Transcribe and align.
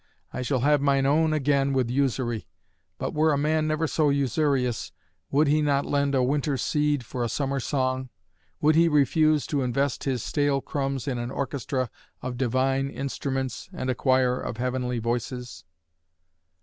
I 0.33 0.41
shall 0.41 0.61
have 0.61 0.81
mine 0.81 1.05
own 1.05 1.31
again 1.31 1.73
with 1.73 1.91
usury. 1.91 2.47
But 2.97 3.13
were 3.13 3.31
a 3.33 3.37
man 3.37 3.67
never 3.67 3.85
so 3.85 4.09
usurious, 4.09 4.91
would 5.29 5.45
he 5.47 5.61
not 5.61 5.85
lend 5.85 6.15
a 6.15 6.23
winter 6.23 6.57
seed 6.57 7.05
for 7.05 7.23
a 7.23 7.29
summer 7.29 7.59
song? 7.59 8.09
Would 8.61 8.73
he 8.73 8.87
refuse 8.87 9.45
to 9.45 9.61
invest 9.61 10.05
his 10.05 10.23
stale 10.23 10.59
crumbs 10.59 11.07
in 11.07 11.19
an 11.19 11.29
orchestra 11.29 11.91
of 12.19 12.35
divine 12.35 12.89
instruments 12.89 13.69
and 13.73 13.91
a 13.91 13.93
choir 13.93 14.39
of 14.41 14.57
heavenly 14.57 14.97
voices? 14.97 15.65